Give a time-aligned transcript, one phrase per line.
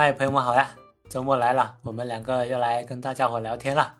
[0.00, 0.70] 嗨，朋友们好呀！
[1.10, 3.96] 周末来了，我们两个又来跟大家伙聊天了。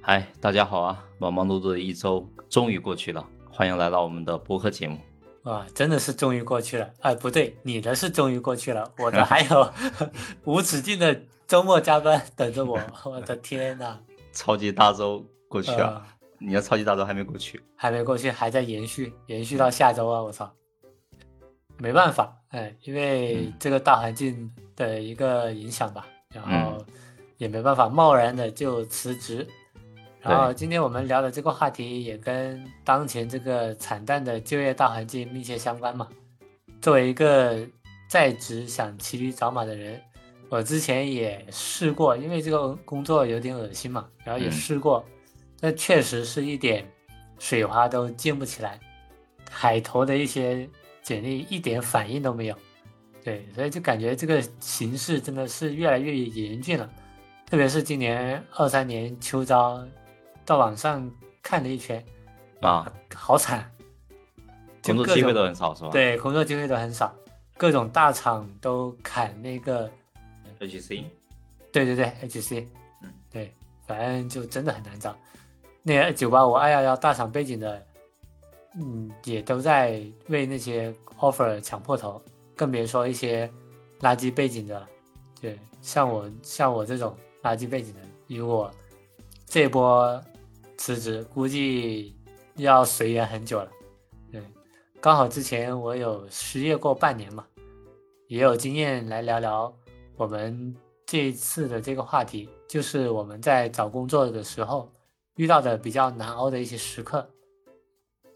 [0.00, 1.04] 嗨，大家好啊！
[1.18, 4.96] 忙忙碌碌的一周终于过去了，欢迎来到我们的播客节目。
[5.42, 6.88] 哇，真的是终于过去了。
[7.00, 9.68] 哎，不对，你的是终于过去了，我的还有
[10.46, 12.78] 无止境的周末加班等着我。
[13.02, 13.98] 我的天呐！
[14.30, 16.06] 超级大周过去了，
[16.38, 17.60] 你的超级大周还没过去？
[17.74, 20.22] 还没过去，还在延续，延续到下周啊！
[20.22, 20.48] 我操！
[21.78, 26.82] 没办法，哎，因为这个大环境的一个影响吧，然后
[27.36, 29.46] 也没办法贸然的就辞职。
[30.22, 36.08] 然后今天我们聊的这个话题也跟当前这个惨淡的就业大环境密切相关嘛。
[36.80, 37.58] 作为一个
[38.08, 40.00] 在职想骑驴找马的人，
[40.48, 45.04] 我之前也试过，因为这个工作有点恶心嘛，然后也试过，
[45.60, 46.90] 但确实是一点
[47.38, 48.80] 水花都溅不起来，
[49.50, 50.66] 海投的一些。
[51.06, 52.58] 简历一点反应都没有，
[53.22, 56.90] 对，所以就感觉这个形势真的是越来越严峻了。
[57.48, 59.80] 特别是今年二三年秋招，
[60.44, 61.08] 到网上
[61.44, 62.04] 看了一圈，
[62.60, 63.70] 啊，好惨，
[64.82, 65.90] 工作机会都很少，是吧？
[65.90, 67.14] 对，工作机会都很少，
[67.56, 69.88] 各种大厂都砍那个
[70.58, 71.04] HC，
[71.70, 72.66] 对对对，HC，
[73.04, 73.54] 嗯，对，
[73.86, 75.16] 反正就真的很难找。
[75.84, 77.85] 那九八五二幺幺大厂背景的。
[78.78, 82.20] 嗯，也都在为那些 offer 抢破头，
[82.54, 83.50] 更别说一些
[84.00, 84.86] 垃圾背景的。
[85.40, 88.00] 对，像我像我这种垃圾背景的，
[88.36, 88.70] 如果
[89.46, 90.22] 这波
[90.76, 92.14] 辞职，估计
[92.56, 93.70] 要随缘很久了。
[94.30, 94.42] 对，
[95.00, 97.46] 刚好之前我有失业过半年嘛，
[98.28, 99.74] 也有经验来聊聊
[100.16, 104.90] 我们这一次的这个话题，就是我们在找工作的时候
[105.36, 107.26] 遇到的比较难熬的一些时刻。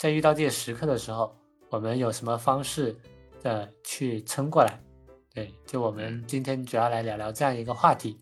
[0.00, 1.36] 在遇到这些时刻的时候，
[1.68, 2.96] 我们有什么方式
[3.42, 4.80] 的去撑过来？
[5.34, 8.16] 对，就我们今天主要来聊聊这样一个话题。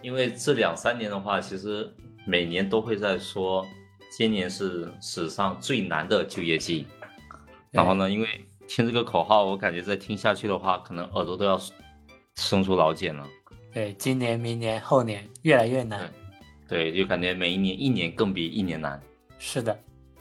[0.00, 1.92] 因为这两三年的话，其实
[2.24, 3.66] 每年都会在说，
[4.12, 6.86] 今年是史上最难的就业季。
[7.72, 8.28] 然后呢，因为
[8.68, 11.60] 听这个口号，我感觉再听下去的话，可能耳朵都要
[12.36, 13.28] 生出老茧了。
[13.72, 16.08] 对，今年、明年、后年越来越难。
[16.68, 19.02] 对，就感觉每一年一年更比一年难。
[19.40, 19.76] 是的。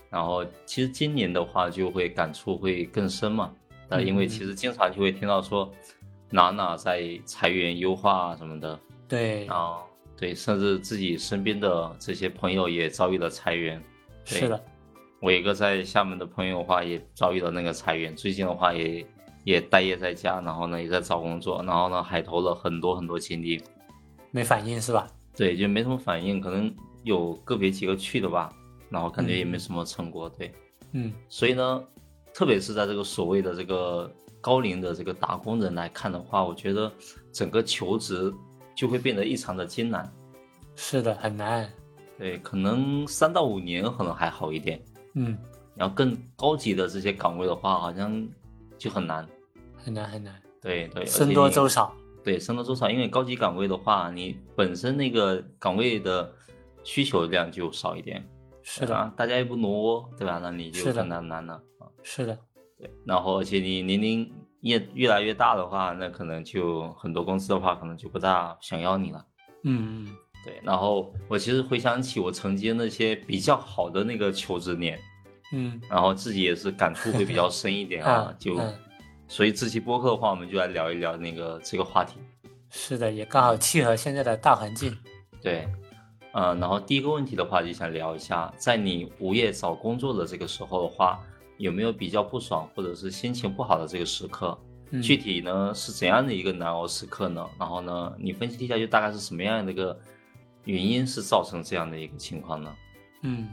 [0.09, 3.51] 然后其实今年的话就会感触会更深嘛，
[3.89, 5.71] 呃，因为其实经常就会听到说
[6.29, 9.83] 哪哪在裁员优化啊什么的，对，然后
[10.17, 13.81] 对，甚至自己身边的这些朋友也遭遇了裁员，
[14.23, 14.63] 是的，
[15.19, 19.05] 我一个在厦门的朋友的话也遭遇了那个裁员，最近的话也
[19.43, 23.61] 也待业在家，然后呢也在找工作，然后呢还投了很多很多简历，
[24.31, 25.07] 没反应是吧？
[25.35, 26.73] 对，就没什么反应，可能
[27.03, 28.51] 有个别几个去的吧。
[28.89, 30.53] 然后感觉也没什么成果，对，
[30.93, 31.83] 嗯，所以呢，
[32.33, 36.91] 特别是在这个所谓的这个高龄的这个打工人来看的话，我觉得
[37.31, 38.33] 整个求职
[38.75, 40.11] 就会变得异常的艰难。
[40.75, 41.69] 是的，很难。
[42.17, 44.81] 对，可能三到五年可能还好一点，
[45.15, 45.37] 嗯，
[45.75, 48.25] 然后更高级的这些岗位的话，好像
[48.77, 49.27] 就很难，
[49.75, 50.33] 很难很难。
[50.61, 51.93] 对对，僧多粥少。
[52.23, 56.33] 对，僧多粥少，因为高级岗位的话，你本身那个岗位的
[56.83, 58.25] 需求量就少一点。
[58.67, 60.39] 是的，大家又不挪，对吧？
[60.41, 61.85] 那你就很难难了啊。
[62.01, 62.35] 是的，
[62.79, 62.91] 对。
[63.05, 69.23] 然后，而且你年龄越越来越大的话，那可能就很多公司的话，可能就不大想要你了。
[69.65, 70.59] 嗯嗯，对。
[70.63, 74.99] 然后我其实回想起我曾经那些比较好的那个求职年，
[75.53, 78.33] 嗯，然后自己也是感触会比较深一点啊。
[78.39, 78.59] 就，
[79.27, 82.17] 所以这期播客的话，我们就来聊一聊那个这个话题。
[82.71, 84.97] 是的，也刚好契合现在的大环境。
[85.39, 85.67] 对。
[86.35, 91.17] 呃，然后第一个问题的话，就想聊一下，在你无业找工作的这个时候的话，
[91.55, 94.57] 有没有比较不爽或者是心情不好的这个时刻？
[95.01, 97.49] 具体呢是怎样的一个难熬时刻呢？
[97.57, 99.97] 然后呢，你分析一下，就大概是什么样的一个
[100.65, 102.75] 原因是造成这样的一个情况呢？
[103.21, 103.47] 嗯，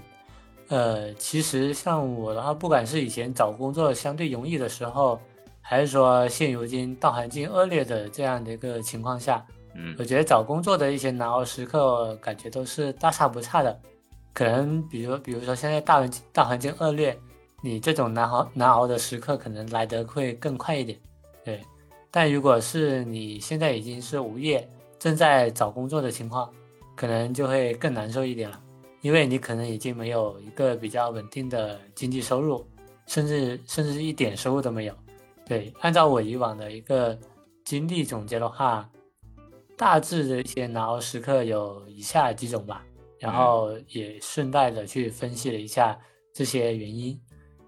[0.66, 5.20] 呃，其实像我的话，不管是以前找工作相对容易的时候，
[5.60, 9.46] 还是说现如今大环境恶劣的这样的一个情况下。
[9.74, 13.80] 嗯，我觉得找工作的一些难熬时刻，感觉都是大差不差的。
[14.34, 17.18] 可能比如，比如说现在大环大环境恶劣，
[17.62, 20.98] 你这种难熬难熬的时刻可能来得会更快一点。
[21.44, 21.60] 对，
[22.10, 24.66] 但如果是你现在已经是无业，
[24.98, 26.50] 正在找工作的情况，
[26.94, 28.60] 可能就会更难受一点了，
[29.00, 32.66] 因为你可能已经没有一个比较稳定的经济收入，
[33.06, 34.94] 甚至甚至一点收入都没有。
[35.46, 37.18] 对，按照我以往的一个
[37.64, 38.88] 经历总结的话。
[39.76, 42.84] 大致的一些难熬时刻有以下几种吧，
[43.18, 45.98] 然后也顺带的去分析了一下
[46.32, 47.20] 这些原因。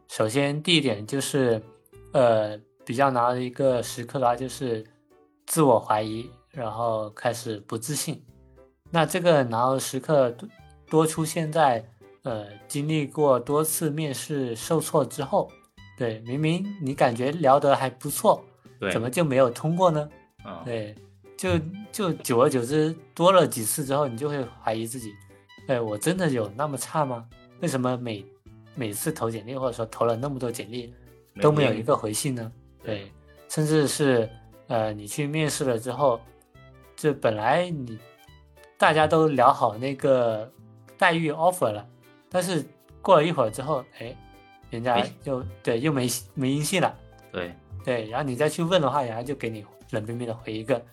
[0.08, 1.60] 首先，第一点就是，
[2.12, 4.84] 呃，比较难的一个时刻的话，就是
[5.46, 8.24] 自我怀疑，然后开始不自信。
[8.90, 10.48] 那这个难熬时刻多
[10.88, 11.84] 多出现在
[12.22, 15.50] 呃经历过多次面试受挫之后。
[15.96, 18.44] 对，明明你感觉聊得还不错，
[18.80, 20.08] 对，怎么就没有通过呢？
[20.44, 20.92] 嗯，对，
[21.44, 21.58] 就
[21.92, 25.12] 就久而久之多了几次之后，你就会怀疑自己，
[25.68, 27.28] 哎，我真的有那么差吗？
[27.60, 28.24] 为什么每
[28.74, 30.94] 每次投简历或者说投了那么多简历
[31.42, 32.50] 都没有一个回信呢？
[32.82, 33.12] 对，
[33.50, 34.26] 甚至是
[34.68, 36.18] 呃，你去面试了之后，
[36.96, 37.98] 这本来你
[38.78, 40.50] 大家都聊好那个
[40.96, 41.86] 待遇 offer 了，
[42.30, 42.64] 但是
[43.02, 44.16] 过了一会儿之后，哎。
[44.70, 46.92] 人家又对又没没音信了，
[47.30, 47.54] 对
[47.84, 50.84] 对，然后你再去问的话，人家就给你冷冰冰的回一个，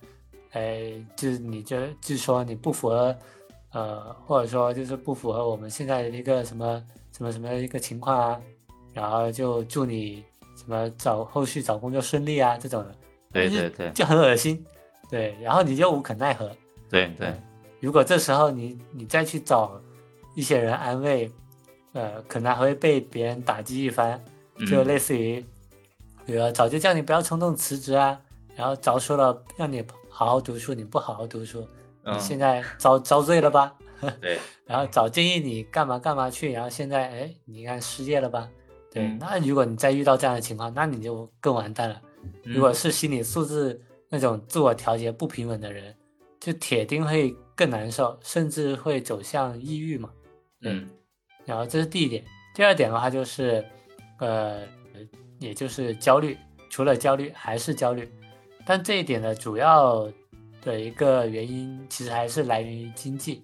[0.51, 3.15] 哎，就是你就就说你不符合，
[3.71, 8.42] 呃，或者说就是不符合我们现在的一个什么什么什么一个情况啊，
[8.94, 10.24] 然后就祝你
[10.56, 12.95] 什么找后续找工作顺利啊这种的，
[13.31, 14.65] 对对对，就很恶心，
[15.09, 16.50] 对，然后你就无可奈何，
[16.89, 17.33] 对对，
[17.80, 19.81] 如果这时候你你再去找
[20.36, 21.31] 一些人安慰。
[21.94, 24.18] 呃，可能还会被别人打击一番，
[24.65, 25.45] 就类似于，
[26.25, 28.18] 比如早就叫你不要冲动辞职啊，
[28.56, 29.83] 然后早说了让你
[30.21, 31.68] 好好读书，你不好好读书，
[32.06, 33.75] 你现在遭遭罪了吧？
[34.21, 34.38] 对。
[34.68, 38.47] 然后早建议你干嘛干嘛去，然后现在哎，你看失业了吧？
[38.91, 39.07] 对。
[39.19, 42.00] 那如果你再遇到这样的情况，那你就更完蛋了。
[42.44, 45.95] 如果是心理素质那种自我调节不平稳的人，
[46.39, 50.12] 就铁定会更难受，甚至会走向抑郁嘛。
[50.62, 50.88] 嗯。
[51.45, 53.65] 然后这是第一点，第二点的话就是，
[54.19, 54.67] 呃，
[55.39, 56.38] 也就是焦虑，
[56.69, 58.07] 除了焦虑还是焦虑，
[58.66, 60.08] 但这一点呢，主要
[60.62, 63.44] 的一个原因其实还是来源于经济，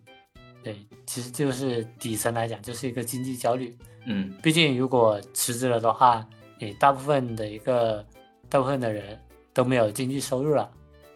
[0.63, 6.27] 对，其实就是底层来讲就是一个经济焦虑，嗯，毕竟如果辞职了的话，
[6.59, 8.05] 你大部分的一个
[8.49, 9.19] 大部分的人
[9.53, 10.69] 都没有经济收入了，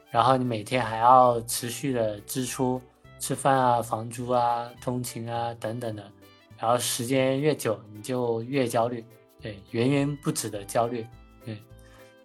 [0.09, 2.81] 然后你每天还要持续的支出，
[3.19, 6.03] 吃饭啊、房租啊、通勤啊等等的。
[6.57, 9.03] 然后时间越久，你就越焦虑，
[9.41, 11.03] 对，源源不止的焦虑，
[11.43, 11.57] 对。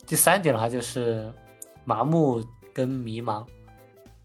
[0.06, 1.32] 第三点的话就是
[1.86, 2.44] 麻木
[2.74, 3.46] 跟迷茫，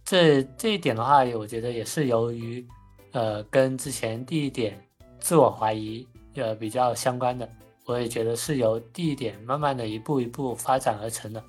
[0.03, 2.67] 这这一点的话，我觉得也是由于，
[3.13, 4.77] 呃，跟之前第一点
[5.21, 6.05] 自我怀疑
[6.35, 7.47] 呃比较相关的。
[7.85, 11.41] 我也觉得是由第一点慢慢的一步一步发展而成的。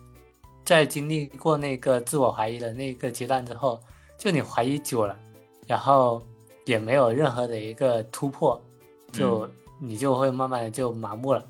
[0.65, 3.81] 在经历过那个自我怀疑的那个阶段之后，
[4.17, 5.19] 就你怀疑久了，
[5.67, 6.23] 然后。
[6.65, 8.63] 也没有任何的一个突破，
[9.11, 9.51] 就
[9.81, 11.45] 你就会慢慢的就麻木了，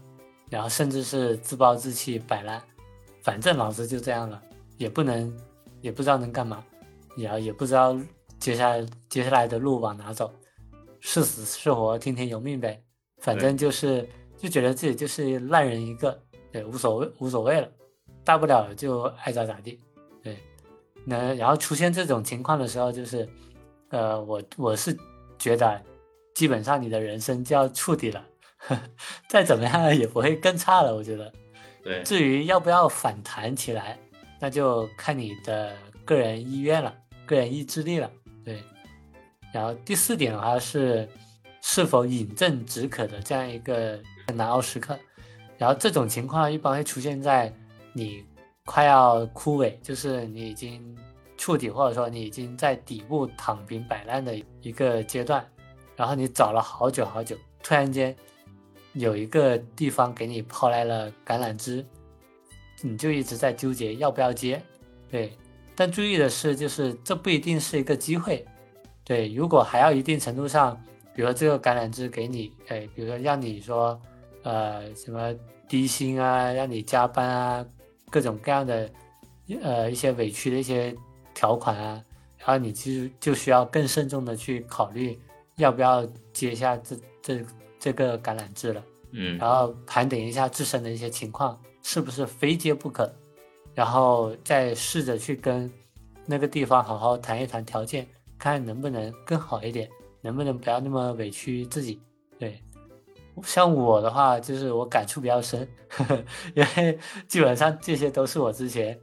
[0.48, 2.62] 然后甚至是自暴自弃、摆烂，
[3.20, 4.42] 反正老子就这样了，
[4.76, 5.32] 也不能，
[5.80, 6.64] 也不知道能干嘛，
[7.16, 7.98] 然后也不知道
[8.38, 10.32] 接下来接下来的路往哪走，
[11.00, 12.82] 是死是活，听天由命呗，
[13.18, 16.20] 反正就是就觉得自己就是烂人一个，
[16.50, 17.68] 对，无所谓无所谓了，
[18.24, 19.78] 大不了就爱咋咋地，
[20.22, 20.36] 对，
[21.04, 23.28] 那然后出现这种情况的时候就是。
[23.92, 24.96] 呃，我我是
[25.38, 25.78] 觉得，
[26.34, 28.24] 基本上你的人生就要触底了，
[29.28, 30.94] 再怎么样也不会更差了。
[30.94, 31.30] 我觉得，
[31.84, 32.02] 对。
[32.02, 33.98] 至于要不要反弹起来，
[34.42, 35.72] 那就看你的
[36.04, 36.92] 个人意愿了，
[37.24, 38.10] 个人意志力了。
[38.44, 38.60] 对。
[39.52, 41.08] 然后第四点的话是，
[41.60, 43.96] 是否饮鸩止渴的这样一个
[44.34, 44.98] 难熬时刻。
[45.56, 47.54] 然后这种情况一般会出现在
[47.92, 48.24] 你
[48.64, 50.98] 快要枯萎，就是你已经。
[51.38, 55.44] 触底，或者说你已经在底部躺平摆烂的一个阶段，
[55.96, 58.14] 然后你找了好久好久，突然间
[58.92, 61.84] 有一个地方给你抛来了橄榄枝，
[62.82, 64.62] 你就一直在纠结要不要接。
[65.10, 65.32] 对，
[65.74, 68.44] 但注意的是，就是这不一定是一个机会。
[69.02, 70.78] 对，如果还要一定程度上，
[71.14, 73.98] 比如说这个橄榄枝给你，哎，比如说让你说，
[74.42, 75.34] 呃，什么
[75.66, 77.66] 低薪啊，让你加班啊，
[78.10, 78.90] 各种各样的，
[79.62, 80.94] 呃，一些委屈的一些。
[81.34, 82.04] 条款啊，
[82.36, 85.18] 然后你其实就需要更慎重的去考虑
[85.56, 87.44] 要不要接下这这
[87.80, 93.12] 这个橄榄枝了，嗯，然后盘点一下自身的一些情况，是不是非接不可，
[93.74, 95.70] 然后再试着去跟
[96.26, 98.06] 那个地方好好谈一谈条件，
[98.38, 99.88] 看能不能更好一点，
[100.20, 102.00] 能不能不要那么委屈自己。
[102.38, 102.62] 对，
[103.42, 106.24] 像我的话，就是我感触比较深，呵 呵
[106.54, 106.98] 因为
[107.28, 108.98] 基本上这些都是我之前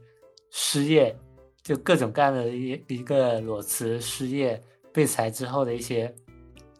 [0.50, 1.16] 失业。
[1.62, 4.60] 就各种各样的一一个裸辞、失业、
[4.94, 6.12] 被裁之后的一些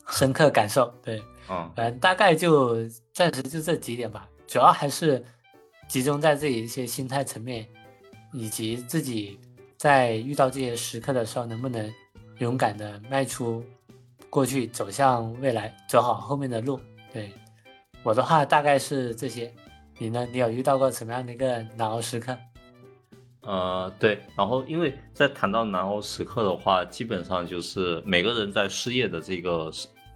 [0.09, 5.23] 深刻感受，对，嗯，反正大概就暂时就这几点吧，主要还是
[5.90, 7.66] 集中在自己一些心态层面，
[8.32, 9.37] 以及自己
[9.76, 11.92] 在遇到这些时刻的时候，能不能
[12.38, 13.64] 勇敢的迈出
[14.30, 16.78] 过去，走向未来，走好后面的路。
[17.12, 17.32] 对
[18.04, 19.52] 我的话，大概是这些。
[19.99, 20.25] 你呢？
[20.30, 22.38] 你有遇到过什么样的一个难熬时刻？
[23.40, 29.73] 呃，对，然后因为在谈到难熬时刻的话，基本上就是每个人在失业的这个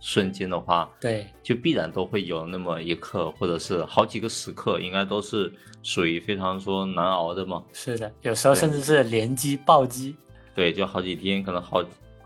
[0.07, 5.51] 瞬间的话，对，就必然都会有那么一刻，或者是好几个时刻，应该都是
[5.83, 7.65] 属于非常说难熬的嘛。
[7.73, 10.15] 是的，有时候甚至是连击暴击。
[10.55, 11.83] 对，就好几天，可能好，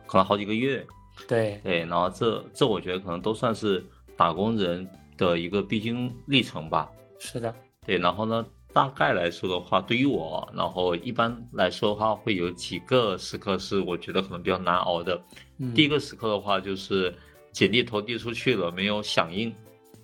[0.08, 0.84] 可能好几个月。
[1.28, 4.84] 对对，然后这这我觉得可能都算是打工人
[5.16, 6.90] 的一个必经历程吧。
[7.20, 7.54] 是的。
[7.86, 8.44] 对，然后呢？
[8.70, 15.18] 大概来说的话，对于我，然后一般来说的话，会有几个时刻是我觉得可能比较难熬的。
[15.74, 17.12] 第一个时刻的话，就是
[17.58, 19.52] 简历投递出去了，没有响应。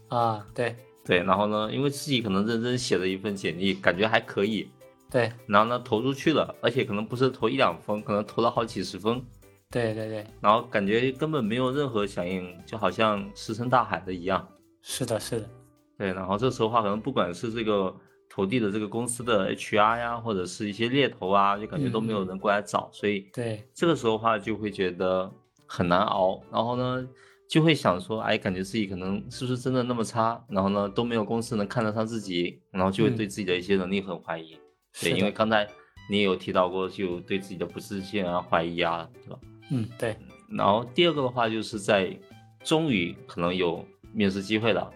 [0.08, 4.68] 啊，对对，然后呢，因为自己可能认真写了一份简历，感觉还可以。
[5.08, 9.24] 对，然后呢，投出去了，而且可能不是投一两封，可能投了好几十封。
[9.70, 14.44] 对对对，然后感觉根本没有任何响应，就好像石沉大海的一样。
[14.82, 15.48] 是的，是的。
[15.96, 17.94] 对，然后这时候话，可能不管是这个。
[18.26, 25.30] 投递的这个公司的 HR 呀，或者是一些猎头啊，就感觉都没有人过来找，所以对这个时候话就会觉得
[25.68, 26.42] 很难熬。
[26.50, 27.08] 然后呢，
[27.48, 30.42] 就会想说，哎，感觉自己可能是不是真的那么差？
[30.48, 34.56] 然后呢，都没有公司能看得上自己，然后就会对自己的一些能力很怀疑。
[35.00, 35.68] 对，因为刚才
[36.08, 39.38] 你也有提到过，就对自己的不自信啊、怀疑啊，对吧？
[39.70, 40.16] 嗯，对。
[40.50, 42.16] 然后第二个的话，就是在
[42.62, 44.90] 终于可能有面试机会了。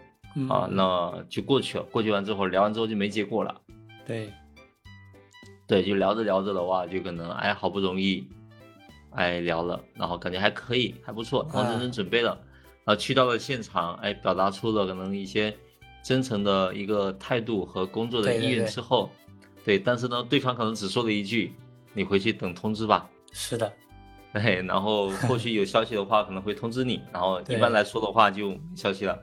[0.48, 1.84] 啊，那就过去了。
[1.84, 3.60] 过去完之后，聊完之后就没结果了。
[4.06, 4.32] 对，
[5.66, 8.28] 对，就聊着聊着的话，就可能哎，好不容易
[9.18, 12.38] 哎聊了，然后感觉还可以，还不错，然后认真准备了，
[12.84, 15.52] 然后去到了现场，哎，表达出了可能一些
[16.04, 19.10] 真诚的一个态度和工作的意愿之后，
[19.64, 21.52] 对，但是呢，对方可能只说了一句
[21.92, 23.72] ：“你回去等通知吧。”是的，
[24.32, 29.18] 对， 然后后续有消息的话可能会通知你，然后一般来说的话就没消息了。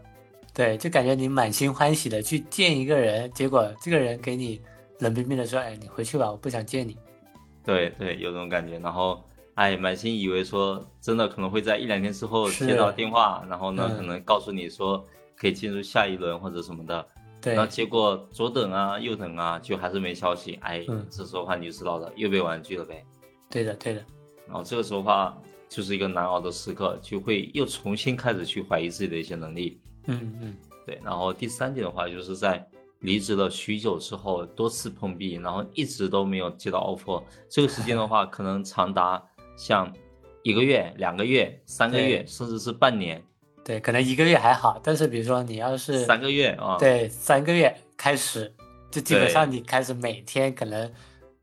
[0.54, 4.62] 对，就感觉你满心欢喜的去见一个人，结果这个人给你
[5.00, 6.98] 冷冰冰的说：“哎，你回去吧，我不想见你。”
[7.66, 8.78] 对对，有这种感觉。
[8.80, 9.22] 然后，
[9.56, 15.04] 哎，满心以为说真的可能会在一两天之后接到电话，然后呢，可能告诉你说
[15.36, 17.08] 可以进入下一轮或者什么的。
[17.42, 17.54] 对。
[17.54, 20.56] 然后结果左等啊，右等啊，就还是没消息。
[20.62, 23.06] 哎，这时候话你就知道了，又被婉拒了呗。
[23.50, 24.04] 对的，对的。
[24.46, 25.36] 然后这个时候话
[25.70, 29.80] 就是一个难熬的时刻，就会又重新开始去怀疑自己的一些能力。
[30.08, 32.68] 嗯嗯，对，然后第三点的话，就是在
[33.00, 39.24] 离职了许久之后，多次碰壁，然后一直都没有接到 offer，这个时间的话，可能长达
[39.56, 39.92] 像
[40.44, 43.24] 一个月、两个月、三个月，甚至是半年。
[43.64, 48.54] 对，可能一个月还好，但是比如说你要是三个月啊，对，三个月开始，
[48.92, 50.92] 就基本上你开始每天可能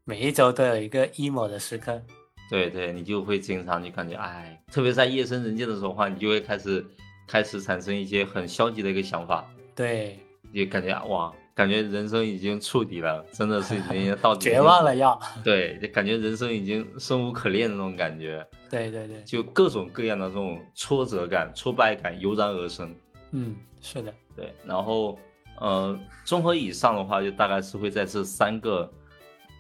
[0.04, 2.00] 每一周都有一个 emo 的时刻。
[2.48, 6.84] 对对，你就会经常就感觉，哎，特别在夜深人静的时候话，你就会开始。
[7.28, 10.18] 开始产生一些很消极的一个想法，对，
[10.52, 22.94] 就感觉哇，感觉人生已经触底了，真的是已经到绝望了，要对，就感觉人生已经生无可恋的那种感觉，对对对，就各种各样的这种挫折感、挫败感油然而生。
[23.32, 25.18] 嗯，是的，对，然后
[25.60, 28.90] 呃，综合以上的话，就大概是会在这三个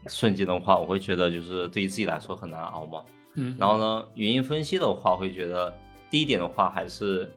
[0.06, 3.02] 瞬间的话，我会觉得就是对于自己来说很难熬嘛。
[3.34, 5.72] 嗯，然后呢，语音分析的话，会觉得
[6.10, 7.30] 第一点的话还是。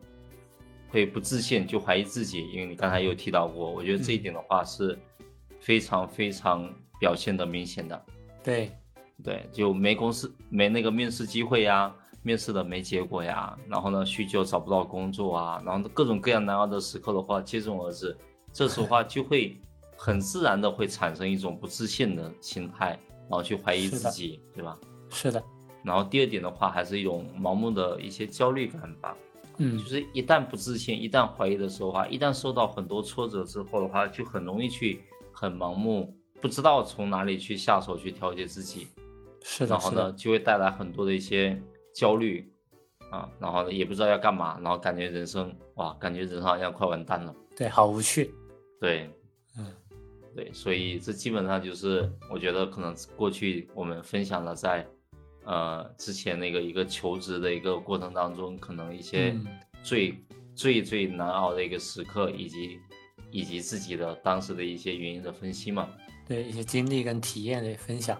[0.95, 4.97] 会不自信，就怀疑自己，因为你刚才有提到过，我觉得这一点的话是
[5.59, 8.05] 非常非常表现的明显的。
[8.41, 8.71] 对，
[9.21, 18.15] 对，就没公司没那个面试机会呀，面试的没结果呀，然后呢，许久找不到工作啊，然后各种各样难熬的时刻的话接踵而至，
[18.53, 19.59] 这时候话就会
[19.97, 22.97] 很自然的会产生一种不自信的心态，
[23.29, 24.79] 然后去怀疑自己，对吧？
[25.09, 25.43] 是的。
[25.83, 29.13] 然后第二点的话，还是一种盲目的一些焦虑感吧。
[29.57, 38.87] 嗯，就是一旦不自信，一旦怀疑的时候话，一旦受到很多挫折之后的话，就很容易去很盲目，不知道从哪里去下手去调节自己，
[39.43, 41.61] 是的，然后呢，就会带来很多的一些
[41.93, 42.51] 焦虑
[43.09, 48.33] 啊，然后呢，也不知道要干嘛，然后感觉人生哇，感觉人生好像快完蛋了，对，好无趣，
[48.81, 49.09] 对，
[49.57, 49.65] 嗯，
[50.35, 54.85] 对，所以这基本上就是我觉得可能过去我们分享了在。
[55.45, 59.35] 呃，之前那个一个求职的一个过程当中，可能一些
[59.83, 60.17] 最
[60.55, 62.79] 最最难熬的一个时刻，以及
[63.29, 65.87] 以及自己的当时的一些原因的分析嘛。
[66.27, 68.19] 对，一些经历跟体验的分享。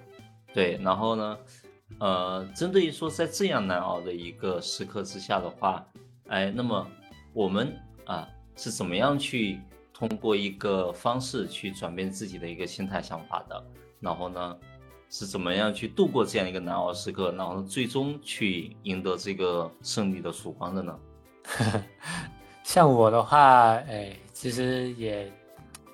[0.54, 1.38] 对，然后呢，
[2.00, 5.84] 呃，针对于说在这样难熬的一个时刻之下的话，
[6.28, 6.88] 哎，那么
[7.34, 9.60] 我们啊是怎么样去
[9.92, 13.66] 通过一个方式去转变自己的一个心态想法的？
[14.00, 14.58] 然后呢？
[15.10, 21.00] 是怎么样去度过这样一个难熬时刻，然后最终去赢得这个胜利的曙光的呢？
[22.64, 25.32] 像我的话，哎，其实也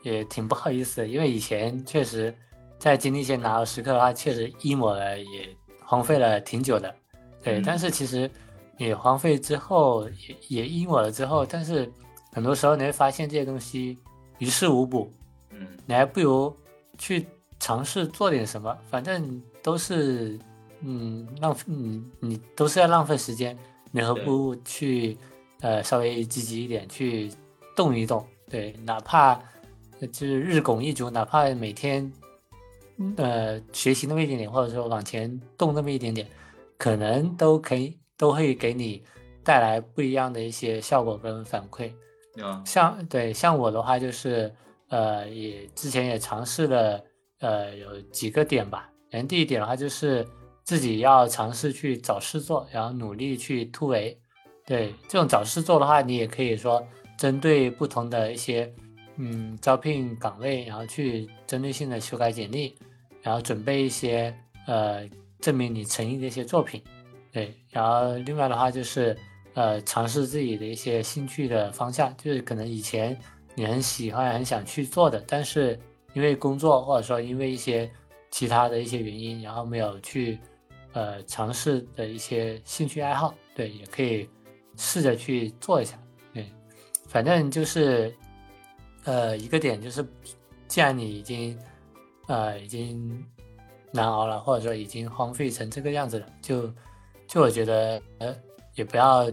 [0.04, 2.34] 也挺不好意思的，因为以前确实
[2.80, 6.96] 在经历一些难熬时刻的话，确实 emo 了，也荒废了挺久的。
[7.44, 8.30] 对，但是其实
[8.78, 10.08] 你荒废之后，
[10.48, 11.92] 也也 emo 了之后，但是
[12.32, 13.98] 很多时候你会发现这些东西
[14.38, 15.12] 于事无补。
[15.50, 16.56] 嗯，你还不如
[16.98, 17.28] 去
[17.62, 20.38] 尝试做点什么，反正都是
[20.82, 23.58] 嗯浪费，你你都是要浪费时间，
[23.92, 25.18] 你何不去
[25.62, 27.32] 呃稍微积极一点去
[27.76, 28.26] 动一动？
[28.50, 29.40] 对，哪怕
[30.12, 32.12] 就是日拱一卒，哪怕每天
[33.16, 36.28] 呃学习那么一点点，或者说往前动那么一点点。
[36.78, 39.04] 可能都可以，都会给你
[39.44, 41.94] 带来不一样的一些效果跟反馈。
[42.38, 44.52] 嗯，像对像我的话，就是
[44.90, 47.00] 呃，也之前也尝试了，
[47.42, 48.90] 呃，有几个点吧。
[49.10, 50.26] 然后第一点的话，就是
[50.64, 54.18] 自己要尝试去找事做，然后努力去突围。
[54.66, 56.82] 对这种找事做的话，你也可以说
[57.18, 58.74] 针对不同的一些
[59.18, 62.74] 嗯招聘岗位，然后去针对性的修改简历，
[63.22, 64.34] 然后准备一些
[64.66, 65.06] 呃。
[65.42, 66.80] 证明你诚意的一些作品，
[67.32, 69.18] 对，然后另外的话就是，
[69.56, 73.18] 呃，尝试自己的一些兴趣的方向，就是可能以前
[73.56, 75.80] 你很喜欢、很想去做的，但是
[76.14, 77.90] 因为工作或者说因为一些
[78.30, 80.40] 其他的一些原因，然后没有去，
[80.94, 84.30] 呃，尝试的一些兴趣爱好，对，也可以
[84.78, 85.98] 试着去做一下，
[86.34, 86.46] 对，
[87.08, 88.16] 反正就是，
[89.04, 90.06] 呃，一个点就是，
[90.68, 91.58] 既然你已经，
[92.28, 93.26] 呃，已经。
[93.94, 96.74] 难熬了，或者说已经荒废成这个样子了，就
[97.28, 98.34] 就我觉得，呃，
[98.74, 99.30] 也不要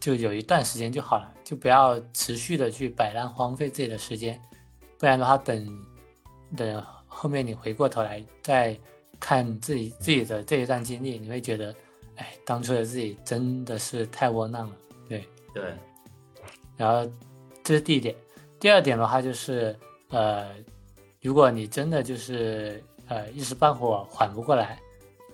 [0.00, 4.40] 就有一段时间就好了，就不要持续的去摆烂荒废自己的时间，
[4.98, 5.78] 不然的话，等
[6.56, 8.78] 等后面你回过头来再
[9.20, 11.74] 看自己自己的这一段经历，你会觉得，
[12.16, 14.76] 哎，当初的自己真的是太窝囊了，
[15.08, 15.24] 对
[15.54, 15.72] 对。
[16.76, 17.10] 然后
[17.62, 18.14] 这是第一点，
[18.60, 19.76] 第二点的话就是，
[20.10, 20.54] 呃，
[21.20, 22.82] 如果你真的就是。
[23.10, 24.78] 呃，一时半会缓不过来，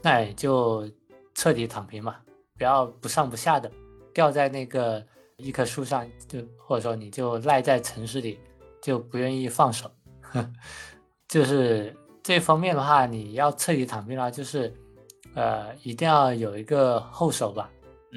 [0.00, 0.88] 那也就
[1.34, 2.14] 彻底躺平嘛，
[2.56, 3.68] 不要不上不下的，
[4.12, 5.04] 吊在那个
[5.38, 8.38] 一棵树上，就或者说你就赖在城市里，
[8.80, 9.90] 就不愿意放手。
[11.34, 11.92] 就是
[12.22, 14.72] 这方面的话，你要彻底躺平了，就是
[15.34, 17.68] 呃，一定要有一个后手吧，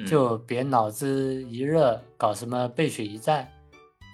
[0.06, 3.44] 就别脑子一热搞什么背水一战。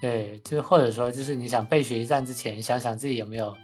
[0.01, 3.55] 对，就或者说就是你想背水一战之前，想想自己有没有。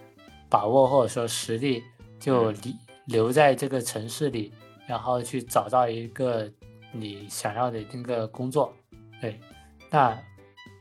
[0.47, 1.82] 把握或者说实力
[2.19, 2.73] 就留
[3.06, 4.54] 留在这个城市里，
[4.86, 6.47] 然后去找到一个
[6.91, 8.71] 你想要的那个工作。
[9.19, 9.39] 对，
[9.89, 10.15] 那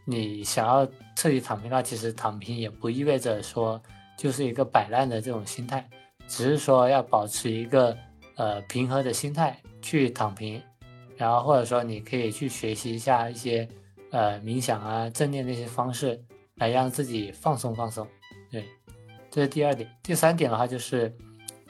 [0.04, 3.80] 你想要彻底躺平，那其实躺平也不意味着说
[4.20, 5.88] 就是一个摆烂的这种心态，
[6.28, 7.96] 只是说要保持一个
[8.36, 10.62] 呃平和的心态去躺平，
[11.16, 13.66] 然后或者说你可以去学习一下一些
[14.10, 16.22] 呃冥想啊正念那些方式，
[16.56, 18.06] 来让自己放松放松。
[18.50, 18.62] 对。
[19.30, 21.16] 这是第二点，第三点的话就是，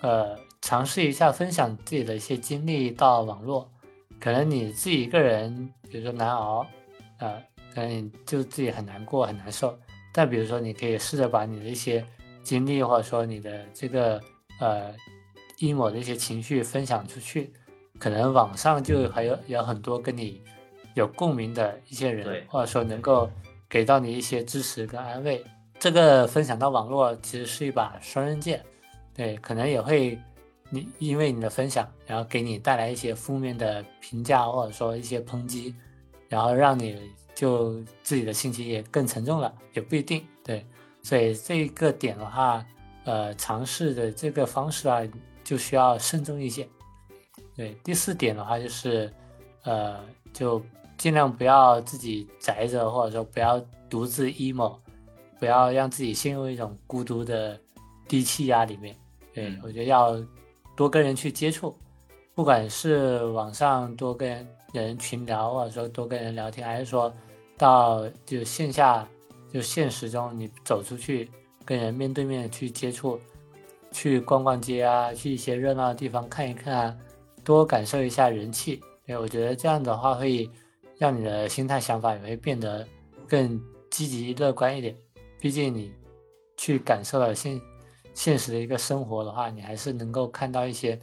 [0.01, 3.71] 呃，尝试一下分享自己的一些经历到网络，
[4.19, 6.67] 可能你自己一个人，比如说难熬，
[7.19, 7.41] 呃，
[7.75, 9.79] 可能就自己很难过很难受，
[10.11, 12.03] 但比如说你可以试着把你的一些
[12.43, 14.21] 经历或者说你的这个
[14.59, 14.95] 呃
[15.59, 17.53] emo 的一些情绪分享出去，
[17.99, 20.43] 可能网上就还有有很多跟你
[20.95, 23.31] 有共鸣的一些人，或者说能够
[23.69, 25.45] 给到你一些支持跟安慰。
[25.79, 28.63] 这个分享到网络其实是一把双刃剑，
[29.15, 30.19] 对，可能也会
[30.69, 35.75] 你因为你的分享，然后给你带来一些负面的评价或者说一些抨击，
[36.29, 40.67] 然后让你就自己的心情也更沉重了，也不一定，对，
[41.03, 42.65] 所以这个点的话，
[43.05, 45.01] 呃，尝试的这个方式啊，
[45.43, 46.69] 就需要慎重一些。
[47.57, 49.13] 对，第四点的话就是，
[49.65, 50.01] 呃，
[50.33, 50.63] 就
[50.97, 53.59] 尽量不要自己宅着，或者说不要
[53.89, 54.77] 独自 emo。
[55.39, 57.59] 不要让自己陷入一种孤独的
[58.07, 58.95] 低气压里面。
[59.33, 60.15] 对我觉得要
[60.77, 61.75] 多跟人去接触，
[62.35, 67.11] 不管是网上多跟人群聊，或者说多跟人聊天，还是说
[67.57, 69.09] 到就线下
[69.53, 71.29] 就现实中你走出去
[71.65, 73.19] 跟人面对面去接触，
[73.91, 76.97] 去逛逛街啊，去一些热闹的地方看一看啊，
[77.45, 78.81] 多感受一下人气。
[79.07, 80.49] 对我觉得这样的话会
[80.97, 82.87] 让你的心态想法也会变得
[83.27, 83.61] 更
[83.91, 84.97] 积极乐观一点。
[85.41, 85.93] 毕竟你
[86.57, 87.61] 去感受了现
[88.15, 90.97] 现实的一个生活的话，你还是能够看到一些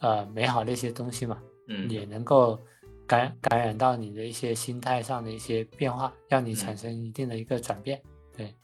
[0.00, 2.58] 呃美好的一些东西嘛，嗯，也能够
[3.06, 8.00] 感感染到你的一些心态上的一些变化，让你产生一定的一个转变。
[8.36, 8.54] 对，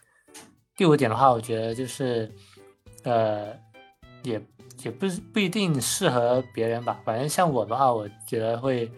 [0.75, 2.31] 第五点的话，我觉得就是
[3.03, 3.53] 呃
[4.23, 4.41] 也
[4.83, 8.91] 也不是不一定适合别人吧，反正像我的话，我觉得会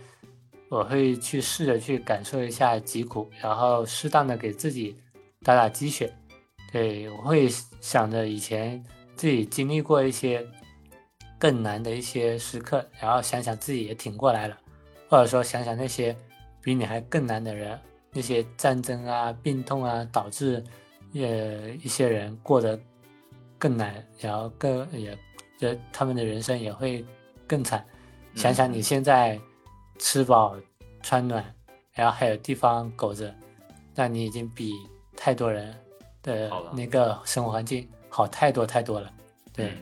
[0.69, 4.95] 我会去试着去感受一下疾苦，然后适当的给自己。
[5.45, 6.09] 打打鸡血，
[6.71, 7.49] 对我会
[7.81, 8.81] 想着以前
[9.17, 10.47] 自己经历过一些
[11.37, 14.57] 更难的一些时刻，然后想想自己也挺过来了，
[15.13, 16.15] 或者说想想那些
[16.59, 17.79] 比你还更难的人，
[18.11, 20.63] 那些战争啊、病痛啊导致
[21.13, 22.79] 呃一些人过得
[23.59, 25.15] 更难，然后更也
[25.59, 27.05] 这他们的人生也会
[27.45, 27.85] 更惨。
[28.33, 29.39] 想想你现在
[29.99, 30.55] 吃饱
[31.03, 31.45] 穿暖，
[31.91, 33.31] 然后还有地方苟着，
[33.93, 34.73] 那你已经比
[35.15, 35.75] 太多人
[36.23, 39.13] 的那个生活环境好太多太多了。
[39.53, 39.77] 对，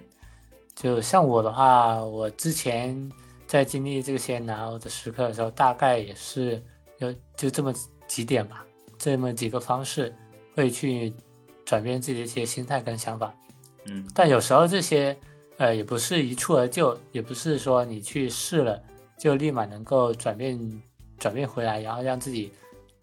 [0.76, 3.10] 就像我的话，我之前
[3.52, 6.64] 在经历这些难熬的时刻的时候，大概也是
[7.00, 7.74] 有就这么
[8.08, 8.66] 几点吧，
[8.98, 10.16] 这么几个方式
[10.56, 11.14] 会去
[11.66, 13.36] 转变自己的一些心态跟想法。
[13.88, 15.18] 嗯，但有时候这些。
[15.58, 18.82] 呃，也不是一蹴而就，也不是说你去试了
[19.20, 20.58] 就立马能够转变
[21.20, 22.52] 转变回来，然后让自己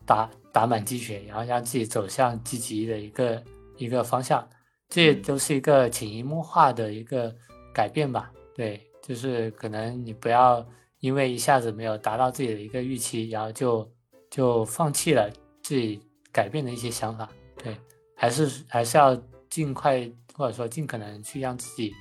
[0.05, 3.41] 打打满鸡血，然后让自己走向积极的一个
[3.77, 4.45] 一个方向，
[4.89, 7.33] 这都是一个潜移默化的一个
[7.73, 8.33] 改变吧。
[8.57, 10.64] 对，就是可能你不要
[11.01, 13.90] 因为一下子没有达到自己的一个预期，然后就
[14.31, 15.29] 就放弃了
[15.62, 17.29] 自己改变的一些想法。
[17.57, 17.77] 对，
[18.14, 21.92] 还是还是要尽快或者说尽可能去让自己。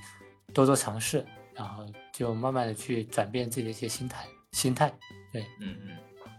[0.54, 1.22] 多多尝试，
[1.54, 4.90] 然后就慢慢的去转变自己的一些心态，心态，
[5.30, 5.90] 对，嗯嗯，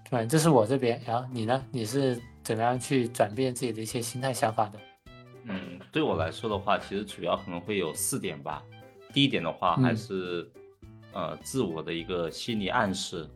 [0.10, 1.64] 对，这是我这边，然后你呢？
[1.72, 4.80] 你是怎么样去转变自己的一些心态想法的？
[5.44, 8.64] 嗯，对我来说的话，其实主要可能会有四点吧。
[9.14, 10.52] 第一点的话，还是
[11.14, 13.28] 呃自我的一个心理暗示，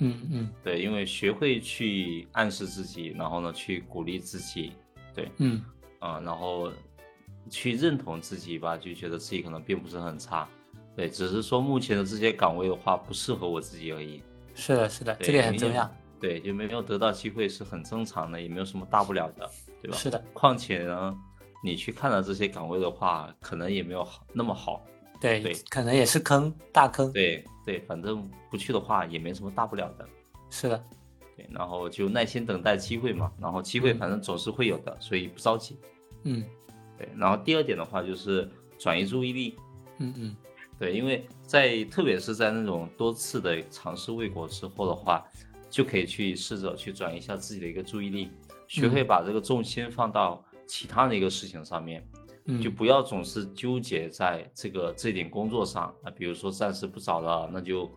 [0.00, 4.72] 嗯嗯，对，因为学会去暗示自己，然后呢去鼓励自己，
[5.14, 5.62] 对，嗯，
[5.98, 6.72] 啊，然后。
[7.50, 10.48] 去认同自己吧，就觉得自己可能并不是很差，
[10.96, 14.22] 对，只是说目前的这些岗位的话不适合我自己而已。
[14.54, 15.94] 是的，是的，这点很重要。
[16.18, 19.46] 对，就没有得到机会是很正常的，也没有什么大不了的，
[19.82, 19.94] 对吧？
[19.98, 20.18] 是的。
[20.32, 21.14] 况且呢，
[21.62, 24.82] 你去看了这些岗位的话，可能也没有好那么好。
[25.20, 27.12] 对对，可能也是坑，大坑。
[27.12, 30.08] 对对，反正不去的话也没什么大不了的。
[30.50, 30.84] 是的。
[31.36, 35.78] 对，然后就耐心等待机会嘛，然后机会反正总是会有的，所以不着急。
[36.24, 36.44] 嗯。
[36.96, 38.48] 对，然后第二点的话就是
[38.78, 39.56] 转移注意力，
[39.98, 40.36] 嗯嗯，
[40.78, 45.26] 对，因为在特别是在那种多次的尝试未果之后的话，
[45.68, 48.30] 就可以去试着去转移一下自己的一个注意力，
[48.68, 52.06] 学会把这个重心放到其他的一个事情上面，
[52.62, 57.90] 就不要总是纠结在这个这点工作上啊，比如说暂时不找了，那就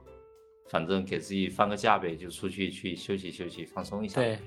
[0.70, 4.40] 反正给自己放个假呗，就出去去休息休息，放松一下，对，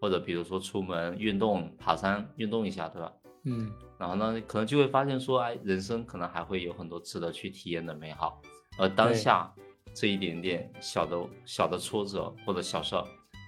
[0.00, 3.12] 或者比如说出门运动，爬山运动一下，对吧？
[3.44, 3.72] 嗯。
[3.98, 8.42] 然后呢，可能就会发现说，哎，人生可能还会有很多值得去体验的美好，
[8.76, 9.50] 而当下
[9.94, 13.02] 这一点点小的小的挫折或者小事儿，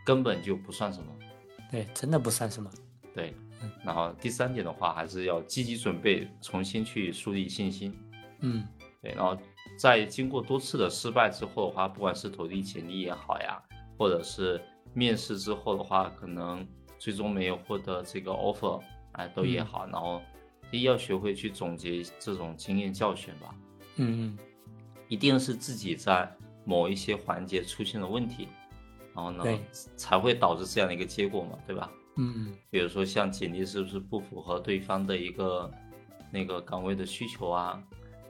[0.06, 1.14] 根本就不算什么。
[1.70, 2.70] 对，真的不算什么。
[3.14, 3.34] 对，
[3.88, 7.98] 然后第三点的话，还是要积极准备，重新去树立信心。
[8.40, 8.62] 嗯，
[9.00, 9.34] 对，然后
[9.78, 13.58] 在经过多次的失败之后的话，不管是投递简历也好呀，
[13.96, 14.60] 或者是
[14.92, 18.78] 面试之后的话，可能最终没有获得这个 offer，
[19.12, 20.20] 哎，都也好，然后。
[20.70, 23.54] 第一要学会去总结这种经验教训吧，
[23.96, 24.38] 嗯嗯，
[25.08, 26.30] 一定是自己在
[26.66, 28.48] 某一些环节出现了问题，
[29.14, 29.44] 然后呢，
[29.96, 31.90] 才会导致这样的一个结果嘛，对吧？
[32.18, 35.70] 嗯嗯，比如说像简历是不是不符合对方的一个
[36.30, 37.82] 那个岗位的需求啊，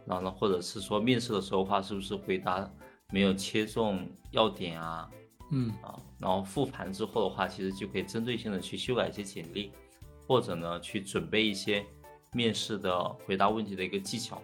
[0.06, 2.70] 然后呢，或者是说面试的时候话是不是回答
[3.10, 5.10] 没有切中要点啊？
[5.50, 9.72] 嗯啊，然后复盘之后的话，其实就可以针对性的去修改一些简历，
[10.26, 11.84] 或者呢去准备一些。
[12.34, 14.42] 面试的回答问题的一个技巧，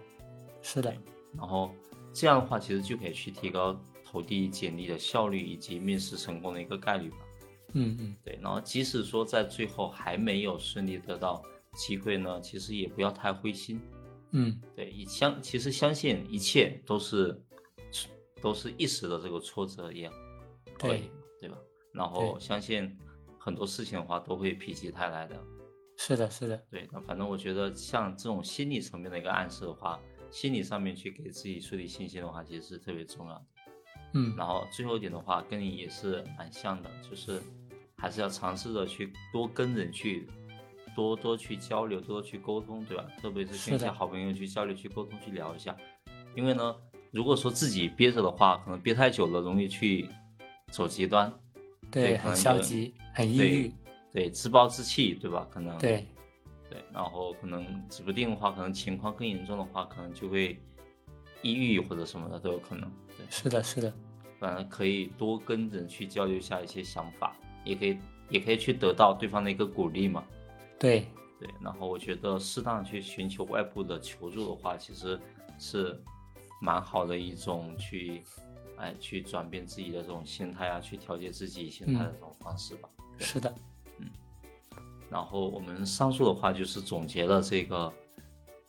[0.63, 0.91] 是的，
[1.37, 1.71] 然后
[2.15, 7.19] 这样的话，其实就可以去提高投递简历的效率以及面试成功的一个概率吧。
[7.75, 8.39] 嗯嗯，对。
[8.43, 11.43] 然后即使说在最后还没有顺利得到
[11.75, 13.81] 机会呢，其实也不要太灰心。
[14.31, 17.41] 嗯，对，以相其实相信一切都是
[18.41, 20.13] 都是一时的这个挫折一样，
[20.79, 21.11] 对
[21.41, 21.57] 对吧？
[21.93, 22.99] 然后相信
[23.39, 25.41] 很多事情的话都会否极泰来的。
[25.97, 33.47] 是的，是的，对，那反正我觉得像这种心理层面的一个暗示的话，心理上面去给自己树立信心的话，其实是特别重要的。
[34.15, 37.41] 嗯，然后最后一点的话，跟你也是蛮像的，就是
[38.05, 40.29] 还是要尝试着去多跟人去
[40.95, 43.07] 多多去交流，多多去沟通，对吧？
[43.19, 45.75] 特别是跟一些好朋友去交流、去沟通、去聊一下。
[46.35, 46.77] 因为呢，
[47.11, 50.07] 如果说自己憋着的话，可能憋太久了，容易去
[50.71, 51.33] 走极端，
[51.91, 53.73] 对，很消极，很抑郁。
[54.13, 55.49] 对，自暴自弃，对吧？
[55.51, 56.07] 可能对，
[56.69, 60.61] 对，然后可能指不定的话，可能情况更严重的话，可能就会
[61.41, 62.93] 抑郁或者什么的都有可能。
[63.17, 63.91] 对，是的，是的。
[64.39, 67.99] 反正可以多跟人去交流一下一些想法，也可以，
[68.29, 70.23] 也可以去得到对方的一个鼓励嘛。
[70.79, 71.09] 对，
[71.41, 75.19] 对，然后我觉得适当去寻求外部的求助的话，其实
[75.59, 75.99] 是
[76.61, 78.23] 蛮好的一种去，
[78.77, 82.89] 哎，去转变自己的这种心态啊，去调节自己心态的这种方式吧。
[83.19, 83.55] 是的，
[83.99, 84.07] 嗯。
[85.11, 87.93] 然后我们上述的话就是总结了这个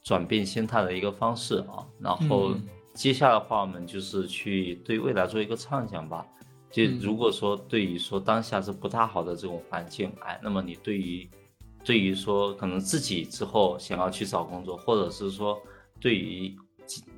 [0.03, 2.53] 转变心态的一个方式啊，然后
[2.93, 6.25] 接下来的话，我们就是去对未来做一个畅想吧。
[6.75, 11.25] 就如果说对于说当下是不大好的这种环境，哎，那么你对于
[11.85, 15.57] 对于说可能自己之后想要去找工作，或者是说
[16.01, 16.53] 对于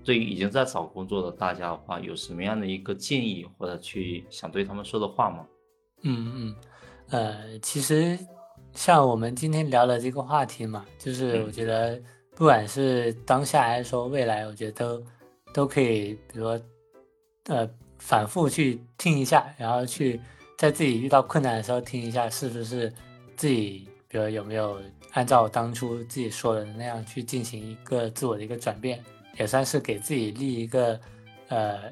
[0.03, 5.43] 对于已经在找工作的大家的话，有什么样的一个建议或者去想对他们说的话吗？
[6.03, 6.55] 嗯嗯，
[7.09, 8.15] 呃，其实
[8.73, 11.99] 像我们今天聊的这个话题嘛，就是我觉得
[12.35, 15.03] 不管是当下还是说未来，我觉得都
[15.51, 16.61] 都可以，比如说
[17.45, 17.67] 呃。
[17.99, 20.19] 反复去听一下，然后去
[20.57, 22.93] 在自己遇到困难的时候听一下，是不是
[23.35, 24.81] 自己，比如有没有
[25.11, 29.03] 按照当初自己说的那样去进行一个自我的一个转变，
[29.37, 30.99] 也算是给自己立一个，
[31.49, 31.91] 呃，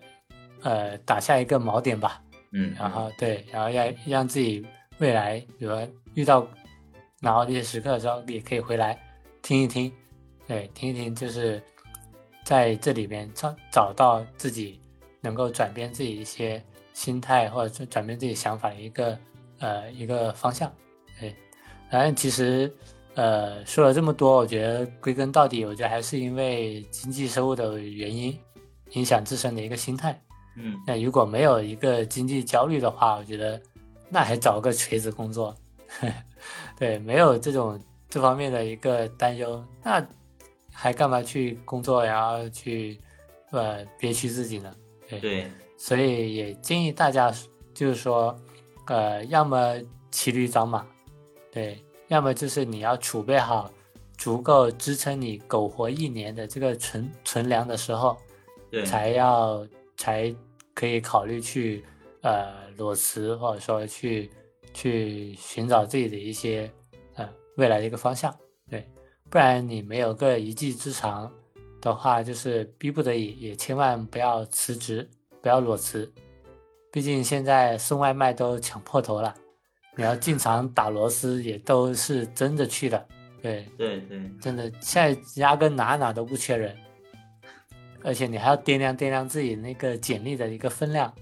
[0.62, 2.22] 呃，打下一个锚点吧。
[2.52, 4.66] 嗯，然后对，然后要让自己
[5.00, 5.76] 未来，比如
[6.14, 6.48] 遇到
[7.20, 8.98] 难熬的一些时刻的时候，也可以回来
[9.42, 9.92] 听一听，
[10.48, 11.62] 对，听一听，就是
[12.46, 14.80] 在这里边找找到自己。
[15.26, 19.18] 能够转变自己一些心态，或者是转变自己想法的一个
[19.60, 20.72] 呃一个方向，
[21.20, 21.36] 对。
[21.92, 22.74] 反正其实
[23.16, 28.38] 呃说了这么多，我觉得归根到底，我觉得还是因为经济收入的原因
[28.92, 30.20] 影响自身的一个心态。
[30.58, 30.76] 嗯。
[30.88, 33.62] 那如果没有一个经济焦虑的话，我觉得
[34.10, 35.56] 那还找个锤子工作。
[36.78, 40.06] 对，没有这种这方面的一个担忧，那
[40.72, 43.00] 还干嘛去工作，然后去
[43.52, 44.74] 呃憋屈自己呢？
[45.08, 47.32] 对，所以也建议大家，
[47.74, 48.36] 就是说，
[48.88, 49.76] 呃，要么
[50.12, 50.86] 骑驴找马，
[51.52, 53.72] 对，要么就是你要储备好
[54.18, 58.18] 足够支撑你苟活一年的这个存存粮的时候，
[58.72, 60.34] 对，才要才
[60.74, 61.86] 可以考虑去
[62.22, 64.30] 呃裸辞，或者说去
[64.74, 66.72] 去寻找自己的一些
[67.14, 68.36] 呃未来的一个方向，
[68.70, 68.88] 对，
[69.30, 71.32] 不然你没有个一技之长。
[71.86, 75.08] 的话，就是逼不得已，也千万不要辞职，
[75.40, 76.12] 不要裸辞。
[76.92, 79.32] 毕竟现在送外卖都抢破头了，
[79.96, 83.08] 你要进厂打螺丝也都是真的去的。
[83.40, 86.76] 对对对，真的现在压根哪哪都不缺人，
[88.04, 91.14] 而且你还要掂量掂量自己那个简历的一个分量。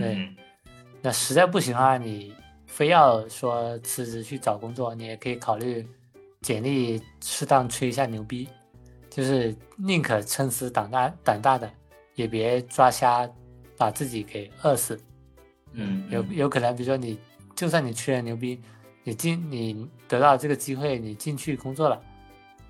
[0.00, 0.28] 对，
[1.00, 2.34] 那实在不行的话，你
[2.66, 5.86] 非要说辞职去找工作，你也可以考虑
[6.40, 8.48] 简历适当吹一下牛逼。
[9.10, 11.70] 就是宁可撑死胆大胆大的，
[12.14, 13.28] 也别抓瞎，
[13.76, 14.98] 把自己给饿死。
[15.72, 17.18] 嗯，有有可能，比如说你，
[17.54, 18.60] 就算你吹了牛逼，
[19.04, 22.00] 你进你得到这个机会，你进去工作了，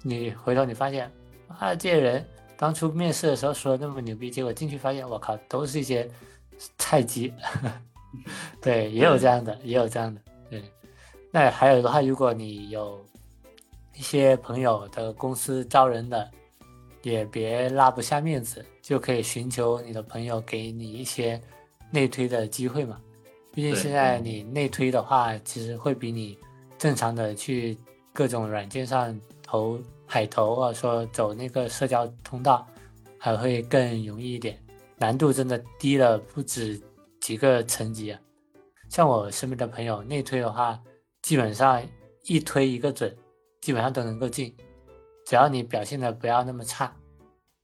[0.02, 1.10] 你回头你发现
[1.46, 6.10] 啊，这些人当初面试的时候说的那么牛逼，结果进去发现，我靠，都是一些
[6.76, 7.32] 菜鸡。
[8.60, 10.20] 对，也有这样的，也有这样的。
[10.50, 10.62] 对，
[11.30, 13.04] 那还有的话，如果你有
[13.98, 16.30] 一些朋友的公司招人的。
[17.02, 21.40] 也别拉不下面子，就可以寻求你的朋友给你一些
[21.92, 23.00] 内推的机会嘛。
[23.52, 26.36] 毕竟现在你内推的话，其实会比你
[26.76, 27.78] 正常的去
[28.12, 32.66] 各种软件上投海投，或者说走那个社交通道，
[33.16, 34.58] 还会更容易一点。
[34.96, 36.78] 难度真的低了不止
[37.20, 38.20] 几个层级啊。
[38.90, 40.78] 像我身边的朋友内推的话，
[41.22, 41.80] 基本上
[42.24, 43.16] 一推一个准，
[43.68, 44.56] 基本上都能够进。
[45.26, 46.90] 只要你表现的不要那么差，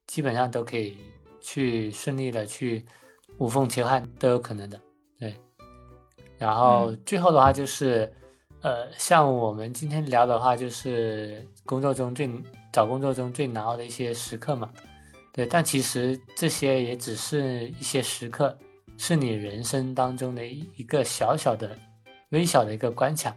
[0.07, 0.99] 基本上都可以
[1.41, 2.85] 去顺利的去
[3.39, 4.79] 无缝切换都有可能的，
[5.19, 5.35] 对。
[6.37, 8.13] 然后最后的话就是，
[8.61, 12.31] 呃，像我们今天聊的话，就是工作中最
[12.71, 14.71] 找工作中最难熬的一些时刻嘛，
[15.33, 15.47] 对。
[15.47, 18.55] 但其实这些也只是一些时刻，
[18.99, 21.75] 是你人生当中的一个小小的、
[22.29, 23.35] 微小的一个关卡。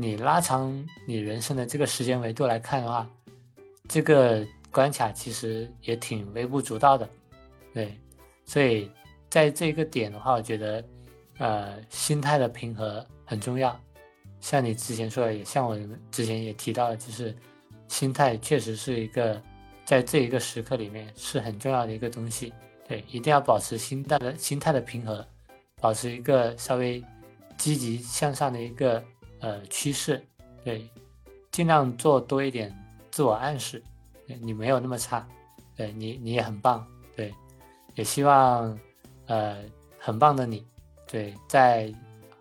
[0.00, 3.04] 你拉长你人生的这个时间维度来看的话。
[3.88, 7.08] 这个关卡其实也挺微不足道的，
[7.72, 7.98] 对，
[8.44, 8.90] 所以
[9.30, 10.84] 在这个点的话，我觉得，
[11.38, 13.74] 呃，心态的平和很重要。
[14.40, 15.76] 像你之前说的，也像我
[16.10, 17.34] 之前也提到的，就是
[17.88, 19.42] 心态确实是一个
[19.86, 22.52] 在这一个时刻里面是很重要的一个东西。
[22.86, 25.26] 对，一定要保持心态的心态的平和，
[25.80, 27.02] 保持一个稍微
[27.56, 29.02] 积极向上的一个
[29.40, 30.22] 呃趋势。
[30.64, 30.88] 对，
[31.50, 32.74] 尽量做多一点。
[33.10, 33.82] 自我暗示，
[34.40, 35.26] 你没有那么差，
[35.74, 37.34] 对你你也很棒，对，
[37.96, 38.78] 也希望，
[39.26, 39.56] 呃，
[39.98, 40.64] 很棒的你，
[41.04, 41.92] 对，在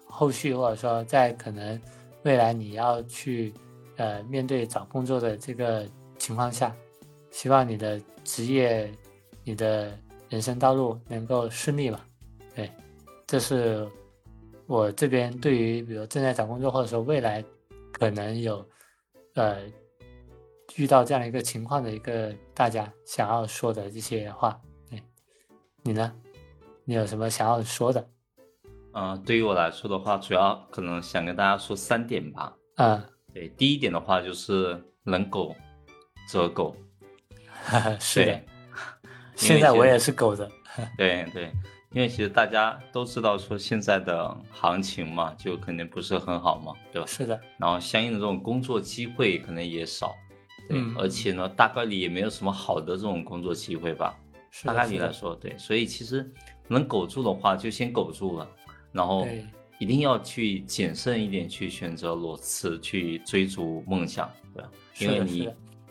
[0.05, 1.81] 后续或者说在可能
[2.23, 3.51] 未来你要去
[3.95, 5.87] 呃面对找工作的这个
[6.19, 6.75] 情况下，
[7.31, 8.91] 希望你的职业、
[9.43, 9.97] 你的
[10.29, 12.05] 人生道路能够顺利吧。
[12.53, 12.69] 对，
[13.25, 13.87] 这是
[14.67, 17.43] 我这边对于比如正在找工作或者说未来
[17.93, 18.63] 可能有
[19.33, 19.61] 呃
[20.75, 24.59] 遇到这样一个情况的一个大家想要说的这些话。
[24.89, 25.01] 对，
[25.83, 26.13] 你呢？
[26.83, 28.07] 你有什么想要说的？
[28.93, 32.55] 嗯，对于我来说的话，主要可能想跟大家说三点吧。
[32.75, 33.03] 嗯，
[33.33, 35.55] 对，第一点的话就是能狗
[36.27, 36.75] 则狗。
[37.99, 38.41] 是的，
[39.35, 40.49] 现在我也是狗的。
[40.97, 41.51] 对对，
[41.93, 47.07] 因为其实大家都知道说现在的行情嘛，就肯定不是很好嘛，对吧？
[47.07, 47.39] 是的。
[47.57, 50.13] 然后相应的这种工作机会可能也少，
[50.67, 54.17] 对，嗯而且呢，大概率也没有什么好的这种工作机会吧。
[54.63, 56.29] 大概率来说，对，所以其实
[56.67, 58.49] 能苟住的话，就先苟住了，
[58.91, 59.27] 然后
[59.77, 64.69] 一定要去谨慎一点，去选择裸辞，去追逐梦想，对吧？
[64.99, 65.37] 因为你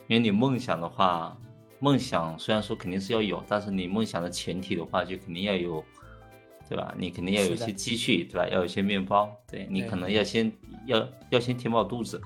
[0.09, 1.37] 因为你梦想的话，
[1.79, 5.85] 梦想虽然说肯定是要有，但是你梦想的前提的话，就肯定要有，
[6.69, 6.95] 对吧？
[6.97, 8.49] 你肯定要有一些积蓄，对吧？
[8.49, 10.53] 要有一些面包，对你可能要先
[10.87, 12.21] 要要先填饱肚子，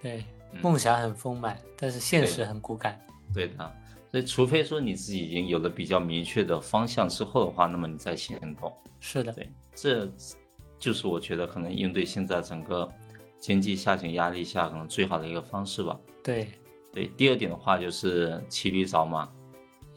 [0.00, 3.00] 对，嗯梦想很丰满，但是现实很骨感。
[3.34, 3.72] 对的。
[4.10, 8.70] 所以，除非说你自己已经有了比较明确的方向之后的话，那么你再行动。
[9.00, 10.06] 是的，对，这
[10.78, 12.86] 就是我觉得可能应对现在整个
[13.38, 15.98] 经济下行压力下可能最好的一个方式吧。
[16.22, 16.46] 对，
[16.92, 19.28] 对，第二点的话就是骑驴找马，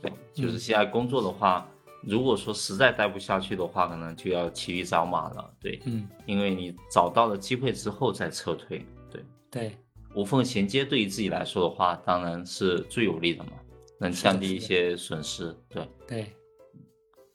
[0.01, 0.59] 对，就是嗯。
[0.59, 1.67] 现在工作的话，
[2.01, 5.53] 如果说实在待不下去的话，可能就要骑驴找马了。
[5.59, 9.77] 对，嗯，因为你找到了机会之后再撤退，对，对，
[10.15, 13.51] 无缝衔接对于自己来说的话，当然是最有利的嘛，
[13.99, 15.53] 能降低一些损失。
[15.67, 16.27] 对，对，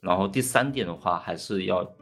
[0.00, 1.94] 然后第三点的话，还是要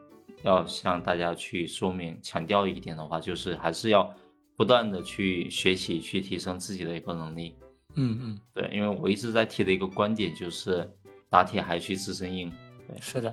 [0.43, 4.15] 要向大家去说明、强调一点的话，就是还是要
[4.59, 7.55] 不断的去学习、去提升自己的一个能力。
[7.95, 10.91] 嗯嗯，对，因为我一直在提的一个观点就是
[11.31, 12.53] 打铁还需自身硬。
[12.89, 13.33] 对，是的，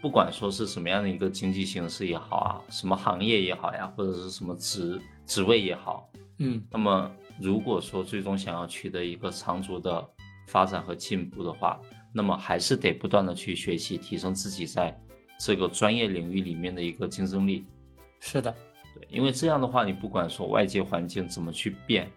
[0.00, 10.08] 不管说是什么样的一个经济形势也好啊，什么行业也好呀，或者是什么职职位也好，嗯那么如果说最终想要取得一个长足的
[10.48, 11.78] 发展和进步的话，
[12.14, 14.98] 那么还是得不断的去学习，提升自己在
[15.38, 17.66] 这个专业领域里面的一个竞争力。
[18.20, 18.54] 是的，
[19.02, 22.08] 对，因为这样的话，你不管说外界环境怎么去变，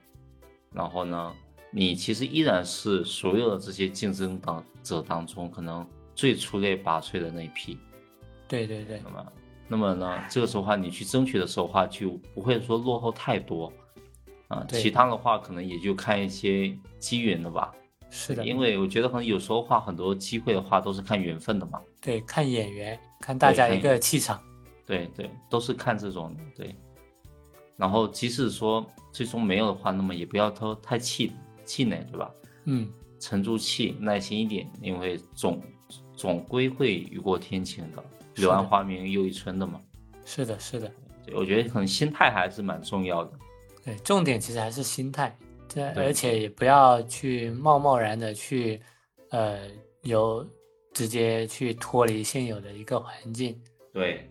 [0.72, 1.34] 然后呢，
[1.72, 7.78] 你其实依然是所有的这些竞争当者当中可能最出类拔萃的那一批。
[8.48, 9.34] 对对对那，么，
[9.70, 13.74] 那么呢，这个时候话，你去争取的时候话，就不会说落后太多。
[14.48, 17.74] 啊，对其他的话可能也就看一些机缘了吧。
[18.12, 21.82] 是的，因为我觉得可能有时候话很多机会的话都是看缘分的嘛。
[22.00, 24.40] 对看眼缘，看大家一个气场。
[24.86, 26.76] 对对，都是看这种的对。
[27.78, 31.32] 然后即使说最终没有的话，那么也不要太太气
[31.66, 32.32] 气馁，对吧？
[32.66, 35.62] 嗯，沉住气，耐心一点，因为总
[36.16, 38.04] 总归会雨过天晴的，
[38.36, 39.82] 柳暗花明又一村的嘛。
[40.24, 40.92] 是的，是的，
[41.26, 43.32] 对，我觉得可能心态还是蛮重要的。
[43.84, 48.82] 对，重点其实还是心态，这对而且也不要去贸贸然的去，
[49.30, 49.68] 呃，
[50.04, 50.48] 有
[50.94, 53.60] 直接去脱离现有的一个环境。
[53.94, 54.28] 对，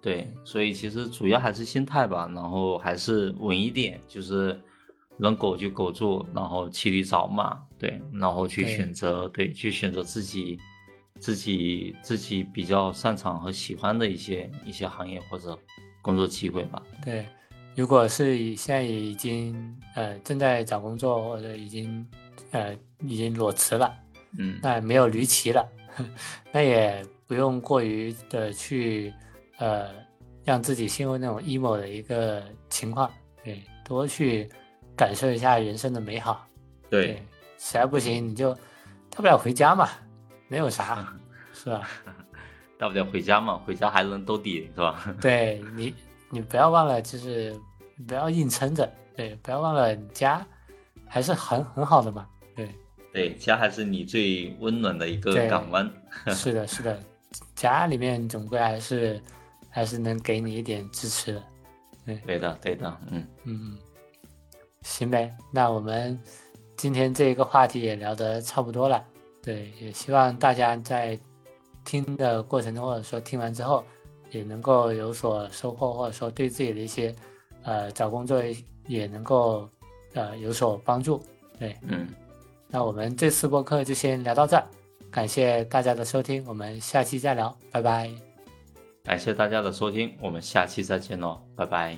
[0.00, 4.60] 对，所以其实主要还是心态吧，然后还是稳一点，就是
[5.16, 10.58] 能苟就苟住，然后骑驴找马，对，然后去选择，对，去选择自己
[11.20, 15.58] 自己自己比较擅长和喜欢的一些一些行业或者
[16.02, 16.82] 工作机会吧。
[17.02, 17.26] 对，
[17.74, 22.06] 如果是现在已经呃正在找工作或者已经
[22.50, 23.90] 呃已经裸辞了，
[24.38, 25.66] 嗯，那没有驴骑了，
[26.52, 29.12] 那也不用过于的去
[29.58, 29.90] 呃
[30.44, 33.10] 让自己陷入那种 emo 的一个情况，
[33.42, 34.48] 对，多去
[34.96, 36.46] 感受一下人生的美好。
[36.90, 37.16] 对，
[37.58, 38.52] 实在不行你就
[39.10, 39.88] 大不了回家嘛，
[40.48, 41.12] 没有啥，
[41.52, 41.88] 是吧？
[42.78, 45.02] 大不了回家嘛，回家还能兜底是吧？
[45.20, 45.94] 对你，
[46.30, 47.56] 你不要忘了，就是
[48.06, 50.44] 不要硬撑着，对，不要忘了你家
[51.06, 52.68] 还是很很好的嘛，对，
[53.12, 55.90] 对，家还是你最温暖的一个港湾。
[56.28, 57.00] 是的，是的，
[57.54, 59.20] 家里面总归还是
[59.70, 61.42] 还是能给你一点支持的，
[62.04, 62.38] 对。
[62.38, 63.78] 的，对的，嗯，嗯，
[64.82, 66.18] 行呗，那我们
[66.76, 69.02] 今天这一个话题也聊得差不多了，
[69.42, 71.18] 对，也希望大家在
[71.84, 73.84] 听的过程中，或者说听完之后，
[74.30, 77.14] 也能够有所收获，或者说对自己的一些
[77.62, 78.42] 呃找工作
[78.86, 79.68] 也能够
[80.14, 81.22] 呃有所帮助。
[81.58, 82.08] 对，嗯，
[82.68, 84.66] 那我们这次播客就先聊到这儿，
[85.14, 88.10] 感谢大家的收听，我们下期再聊，拜拜。
[89.04, 91.96] 感谢大家的收听，我们下期再见喽，拜拜。